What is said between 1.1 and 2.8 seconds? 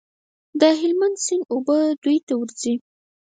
سیند اوبه دوی ته ورځي.